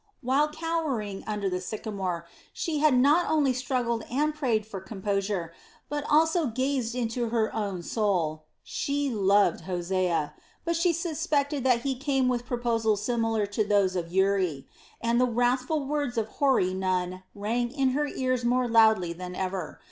While 0.21 0.47
cowering 0.47 1.23
under 1.27 1.47
the 1.47 1.61
sycamore, 1.61 2.25
she 2.53 2.79
had 2.79 2.95
not 2.97 3.29
only 3.29 3.53
struggled 3.53 4.03
and 4.09 4.33
prayed 4.33 4.65
for 4.65 4.81
composure, 4.81 5.53
but 5.89 6.03
also 6.09 6.47
gazed 6.47 6.95
into 6.95 7.29
her 7.29 7.53
own 7.55 7.83
soul. 7.83 8.45
She 8.63 9.11
loved 9.11 9.65
Hosea, 9.65 10.33
but 10.65 10.75
she 10.75 10.91
suspected 10.91 11.63
that 11.65 11.81
he 11.81 11.93
came 11.93 12.27
with 12.29 12.47
proposals 12.47 13.03
similar 13.03 13.45
to 13.53 13.63
those 13.63 13.95
of 13.95 14.11
Uri, 14.11 14.67
and 15.01 15.21
the 15.21 15.27
wrathful 15.29 15.85
words 15.85 16.17
of 16.17 16.29
hoary 16.29 16.73
Nun 16.73 17.21
rang 17.35 17.69
in 17.69 17.89
her 17.89 18.07
ears 18.07 18.43
more 18.43 18.67
loudly 18.67 19.13
than 19.13 19.35
ever. 19.35 19.79